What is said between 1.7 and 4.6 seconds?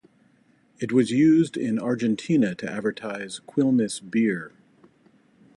Argentina to advertise Quilmes beer.